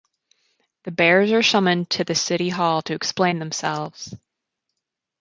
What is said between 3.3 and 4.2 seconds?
themselves.